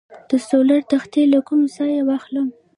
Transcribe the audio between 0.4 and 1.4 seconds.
سولر تختې له